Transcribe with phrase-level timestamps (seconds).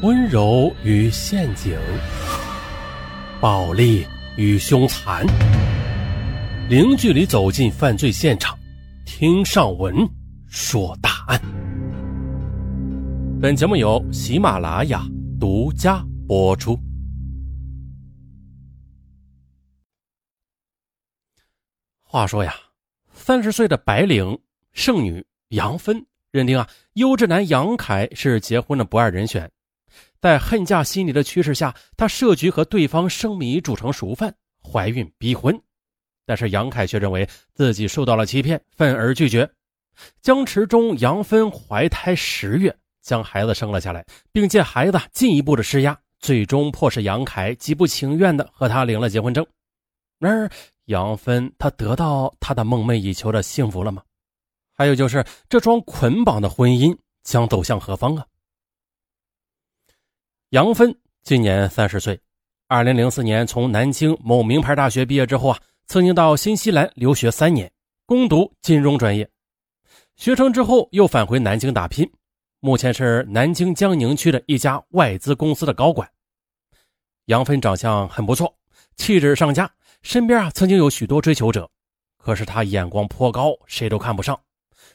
[0.00, 1.76] 温柔与陷阱，
[3.40, 5.26] 暴力与凶残，
[6.68, 8.56] 零距离走进犯罪现场，
[9.04, 10.08] 听上文
[10.46, 11.40] 说大案。
[13.42, 15.04] 本节目由喜马拉雅
[15.40, 16.78] 独家播出。
[22.04, 22.54] 话说呀，
[23.12, 24.38] 三十岁的白领
[24.72, 29.50] 剩女杨芬认定啊，优质男杨凯是结婚的不二人选。
[30.20, 35.58] 在恨嫁心理的驱使下，她设局和对方生米煮成熟饭，怀孕逼婚。
[36.26, 39.48] 但是杨凯却认为自己受到了欺骗，愤而拒绝。
[40.20, 49.46] 僵持中，杨芬怀胎十月，将孩子生了下来，并借孩子进一步的施压，最终迫使杨凯极不情愿的和他领了结婚证。
[50.18, 50.50] 然而，
[50.84, 54.02] 杨芬她得到她的梦寐以求的幸福了吗？
[54.74, 58.24] 还有就是这桩捆绑的婚姻将走向何方啊？
[60.50, 62.18] 杨芬今年三十岁，
[62.68, 67.70] 二零零四年从南京某名牌大学毕业之后啊，曾经到新西兰留学三年，
[68.06, 69.28] 攻读金融专业。
[70.16, 72.10] 学成之后又返回南京打拼，
[72.60, 76.10] 目前是南京江宁区的一家外资公司的高管。
[77.26, 78.56] 杨芬长相很不错，
[78.96, 81.68] 气质上佳，身边啊曾经有许多追求者，
[82.16, 84.40] 可是她眼光颇高，谁都看不上。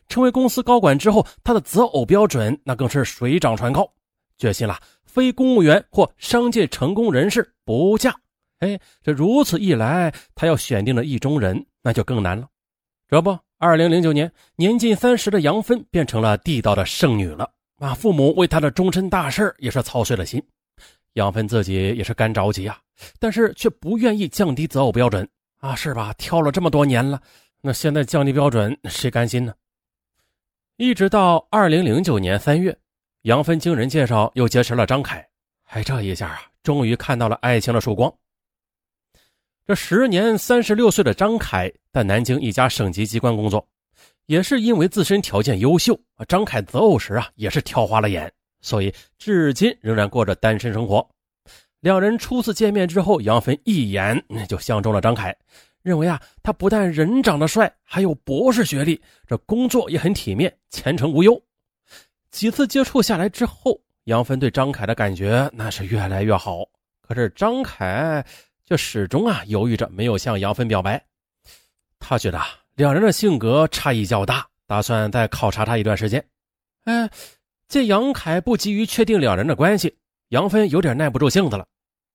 [0.08, 3.88] 成为公司高管之后，她的择偶标准那更是水涨船高，
[4.40, 4.80] 决心了。
[5.14, 8.16] 非公务员或商界成功人士不嫁，
[8.62, 12.48] 哎，这如此一来，他要选定的意中人那就更难了。
[13.08, 17.48] 这不，二零零九年，年近三十的杨芬变成了地道的剩女了
[17.78, 17.94] 啊！
[17.94, 20.42] 父母为她的终身大事也是操碎了心，
[21.14, 22.80] 杨芬自己也是干着急啊，
[23.20, 26.12] 但是却不愿意降低择偶标准啊，是吧？
[26.18, 27.22] 挑了这么多年了，
[27.62, 29.54] 那现在降低标准，谁甘心呢？
[30.78, 32.76] 一直到二零零九年三月。
[33.24, 35.26] 杨芬经人介绍又结识了张凯，
[35.70, 38.14] 哎，这一下啊，终于看到了爱情的曙光。
[39.66, 43.66] 这时年三十六岁的张凯在南京一家省级机关工作，
[44.26, 45.98] 也是因为自身条件优秀
[46.28, 48.30] 张凯择偶时啊也是挑花了眼，
[48.60, 51.10] 所以至今仍然过着单身生活。
[51.80, 55.34] 两人初次见面之后，杨芬一眼就相中了张凯，
[55.82, 61.42] 认为啊他不但人长得帅，还有博士学历，这工作也很体面，前程无忧。
[62.34, 66.66] 几次接触下来之后，杨芬对张凯的感觉那是越来越好。
[67.00, 68.26] 可是张凯
[68.66, 71.02] 却始终啊犹豫着，没有向杨芬表白。
[72.00, 72.42] 他觉得
[72.74, 76.26] 两人的性格差异较大，打算再考察他一段时间。
[76.86, 77.08] 哎，
[77.68, 79.96] 见杨凯不急于确定两人的关系，
[80.30, 81.64] 杨芬有点耐不住性子了。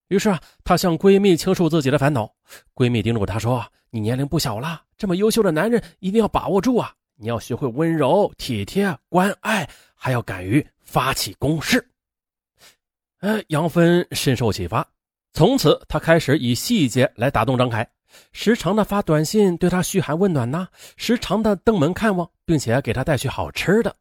[0.09, 2.29] 于是啊，她向闺蜜倾诉自己的烦恼。
[2.75, 6.93] 闺蜜叮嘱她说：“你年龄不小了，这么优秀的男人一定要把握住啊！
[7.19, 9.69] 你要学会温柔、体贴、关爱。”
[10.01, 11.85] 还要敢于发起攻势，
[13.19, 14.87] 哎，杨芬深受启发，
[15.33, 17.85] 从此她开始以细节来打动张凯，
[18.31, 23.93] 时常的发短信对他嘘寒问暖呐，时常的登门看望，并且给他带去好吃的。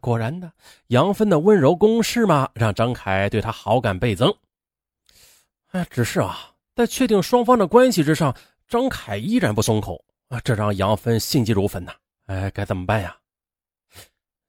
[0.00, 0.50] 果然的，
[0.88, 4.34] 杨芬的温柔攻势嘛，让张凯对他好感倍增。
[5.70, 8.36] 哎，只是啊，在确定双方的关系之上，
[8.66, 11.92] 张凯依然不松口啊，这让杨芬心急如焚呐。
[12.26, 13.16] 哎，该怎么办呀？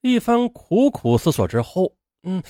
[0.01, 2.41] 一番苦苦思索之后，嗯，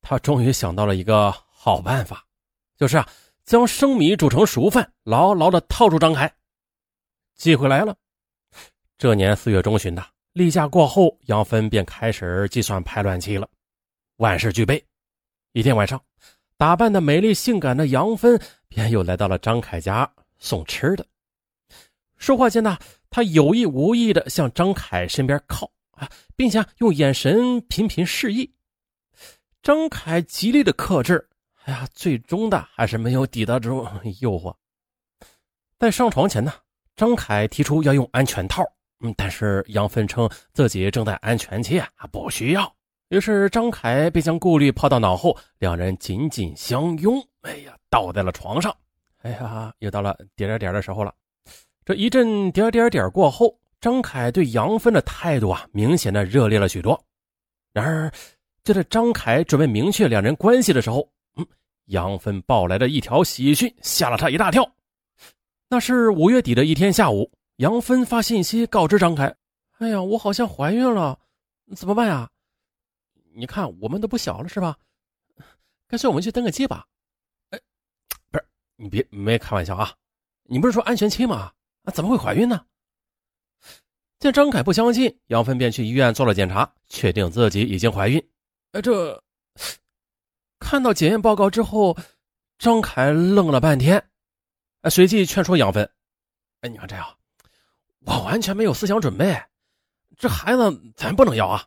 [0.00, 2.24] 他终于想到了一个好办法，
[2.76, 3.08] 就是啊，
[3.44, 6.32] 将生米煮成熟饭，牢牢的套住张凯。
[7.34, 7.96] 机会来了，
[8.96, 13.48] 这年四月中旬的例假过后，杨芬便开始计算排卵期了。
[14.16, 14.84] 万事俱备，
[15.52, 16.00] 一天晚上，
[16.56, 21.06] 打扮的美丽性感的杨芬便又来到了张凯家送吃的。
[22.18, 22.78] 说话间呢，
[23.10, 26.08] 他有意无意的向张凯身边靠啊。
[26.36, 28.50] 并且用眼神频频示意，
[29.62, 31.28] 张凯极力的克制，
[31.64, 33.86] 哎呀，最终的还是没有抵得住
[34.20, 34.54] 诱惑。
[35.78, 36.50] 在上床前呢，
[36.96, 38.64] 张凯提出要用安全套，
[39.00, 42.74] 嗯，但是杨芬称自己正在安全期啊，不需要。
[43.10, 48.74] 于是张凯便将顾虑抛到脑后，两人紧紧相拥，哎呀，倒在了床上。
[49.18, 51.14] 哎呀，又到了点点点的时候了。
[51.90, 53.58] 这一阵点点点过后。
[53.80, 57.02] 张凯对杨芬的态度啊，明显的热烈了许多。
[57.72, 58.12] 然而，
[58.62, 61.44] 就在张凯准备明确两人关系的时候，嗯，
[61.86, 64.70] 杨芬报来的一条喜讯吓了他一大跳。
[65.68, 69.34] 那是五月底的一天下午，杨芬发信息告知张凯
[69.80, 71.18] ：“哎呀，我好像怀孕了，
[71.74, 72.30] 怎么办呀？
[73.34, 74.76] 你看我们都不小了，是吧？
[75.88, 76.86] 干脆我们去登个记吧。”
[77.50, 77.58] 哎，
[78.30, 78.44] 不是，
[78.76, 79.92] 你别没开玩笑啊！
[80.44, 81.50] 你不是说安全期吗？
[81.84, 82.64] 啊，怎么会怀孕呢？
[84.18, 88.22] 见张凯不相信，杨芬便去医院做了检查，确定自己已经怀孕。
[88.72, 89.22] 哎，这
[90.58, 91.96] 看到检验报告之后，
[92.58, 94.10] 张凯愣了半天，
[94.90, 95.90] 随即劝说杨芬
[96.60, 97.16] ：“哎，你看这样，
[98.00, 99.42] 我完全没有思想准备，
[100.18, 101.66] 这孩子咱不能要啊。”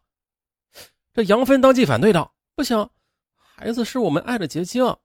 [1.12, 2.88] 这杨芬当即反对道：“不行，
[3.36, 4.96] 孩子是我们爱的结晶。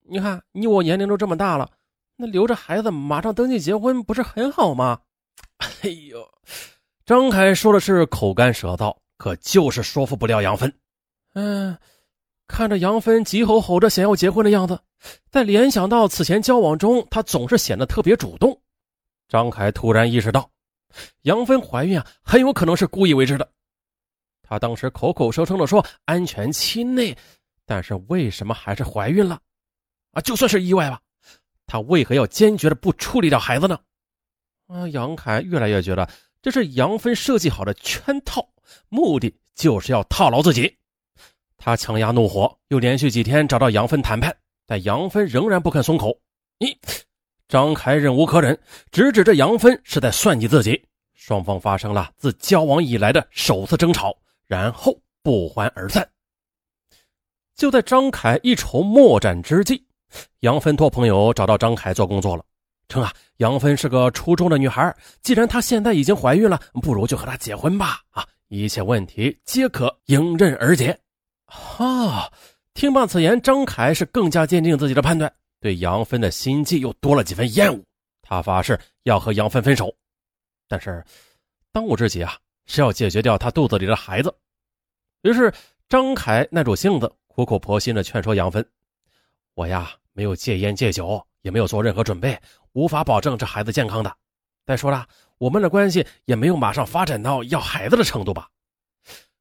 [0.00, 1.70] 你看你我年龄都这么大了，
[2.20, 5.00] 那留着孩子马上登记结婚不是很好吗？”
[5.82, 6.28] 哎呦，
[7.04, 10.72] 张凯说的是口干舌燥，可就是说服不了杨芬。
[11.34, 11.76] 嗯，
[12.46, 14.78] 看着杨芬急吼吼着想要结婚的样子，
[15.30, 18.60] 再联想到此前交往中她总是显得特别主动，
[19.28, 20.50] 张凯突然意识到，
[21.22, 23.48] 杨芬怀孕啊，很有可能是故意为之的。
[24.42, 27.16] 他当时口口声声的说安全期内，
[27.64, 29.40] 但是为什么还是怀孕了？
[30.12, 31.00] 啊，就算是意外吧，
[31.70, 33.78] 他为何要坚决的不处理掉孩子呢？
[34.66, 36.10] 啊，杨凯越来越觉得
[36.42, 38.44] 这是杨芬设计好的圈套，
[38.88, 40.76] 目的就是要套牢自己。
[41.56, 44.36] 他强压怒火，又连续几天找到杨芬谈判，
[44.66, 46.20] 但杨芬仍然不肯松口。
[46.58, 46.76] 你，
[47.46, 48.58] 张凯忍无可忍，
[48.90, 50.84] 直指着杨芬是在算计自己。
[51.14, 54.18] 双方发生了自交往以来的首次争吵。
[54.48, 56.10] 然后不欢而散。
[57.54, 59.86] 就在张凯一筹莫展之际，
[60.40, 62.44] 杨芬托朋友找到张凯做工作了，
[62.88, 70.98] 称啊，杨芬是个出众的女孩，既然她现在已经怀孕了，不如就和她结婚吧，啊，一切问题皆可迎刃而解。
[71.46, 72.30] 哈，
[72.74, 77.82] 听罢此言，张凯是更加坚定自己的判断，对杨芬的心计又多了几分厌恶。
[78.22, 79.94] 他发誓要和杨芬分手，
[80.68, 81.04] 但是
[81.72, 82.36] 当务之急啊。
[82.66, 84.32] 是要解决掉他肚子里的孩子，
[85.22, 85.52] 于是
[85.88, 88.64] 张凯耐住性子，苦口婆心的劝说杨芬
[89.54, 92.38] ：“我呀，没有戒烟戒酒，也没有做任何准备，
[92.72, 94.12] 无法保证这孩子健康的。
[94.66, 95.06] 再说了，
[95.38, 98.48] 我们的关系也没有马上发展到要孩子的程度吧？”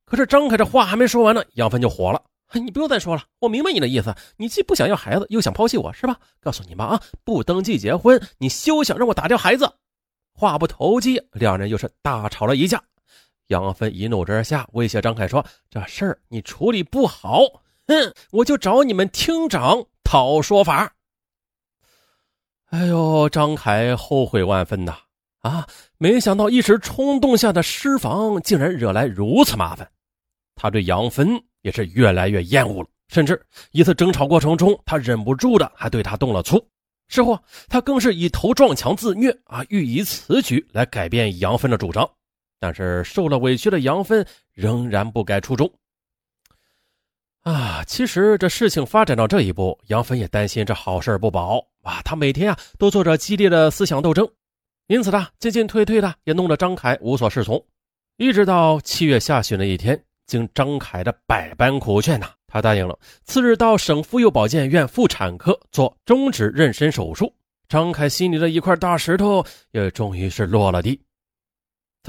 [0.06, 2.20] 可是张凯这话还没说完呢，杨芬就火了
[2.54, 6.20] ：“你不用再说了，我明白你的意思，你既不想要孩子，又想抛弃我，是吧？
[6.42, 9.72] 告诉你妈，啊，不登记结婚，你休想让我打掉孩子！”
[10.34, 12.82] 话不投机，两人又是大吵了一架。
[13.48, 17.42] 杨芬一怒之下威胁张凯说：“这事儿你处理不好，
[17.88, 20.92] 哼，我就找你们厅长讨说法。”
[22.72, 24.98] 哎呦，张凯后悔万分呐！
[25.42, 25.68] 啊，
[26.00, 29.88] 没想到一时冲动下的失防，竟然惹来如此麻烦。
[30.56, 33.40] 他对杨芬也是越来越厌恶了，甚至
[33.70, 36.60] 一次争吵过程中，他忍不住的还对他动了粗。
[37.08, 42.10] 事后，他更是以头撞墙自虐啊，欲以此举来改变杨芬的主张。
[42.60, 45.72] 但是受了委屈的杨芬仍然不改初衷。
[47.44, 52.02] 啊，其实这事情发展到这一步，杨芬也担心这好事不保啊。
[52.04, 54.28] 他每天啊都做着激烈的思想斗争，
[54.88, 57.64] 因此呢进进退退的也弄得张凯无所适从。
[58.18, 67.34] 一直到七月下旬的一天，经张凯的百般苦劝呐，他答应了次日到省妇幼保健院妇产科做中指妊娠手术。
[67.70, 71.00] 张凯心里的一块大石头也终于是落了地。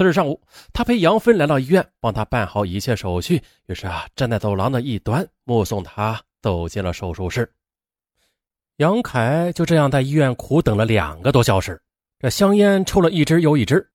[0.01, 0.41] 次日上午，
[0.73, 3.39] 他陪杨芬来到医院，帮他办好一切手续。
[3.67, 7.47] 于是啊，站在走廊的一端，目送他走进了手术室。
[8.77, 11.79] 杨凯就这样在医院苦等了两个多小时，
[12.17, 13.87] 这香烟抽了一支又一支，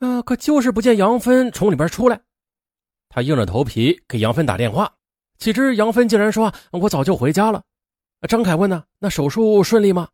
[0.00, 2.18] 啊，可就是不见杨芬从里边出来。
[3.10, 4.90] 他硬着头皮给杨芬打电话，
[5.36, 7.62] 岂知杨芬竟然说：“我早就回家了。”
[8.26, 10.08] 张凯问呢：“那手术顺利吗？”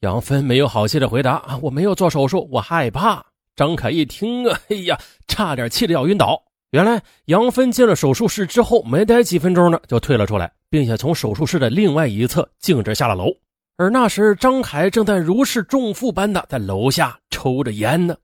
[0.00, 3.24] 杨芬没有好气的回答：“，我没有做手术，我害怕。”
[3.60, 4.98] 张凯一听啊， 哎呀，
[5.28, 6.42] 差点气得要晕倒。
[6.70, 13.26] 原来杨芬进了手术室之后，没待几分钟呢，就退了出来，并且从手术室的另外一侧径直下了楼。
[13.76, 18.16] 而那时，张凯正在如释重负般的在楼下抽着烟呢。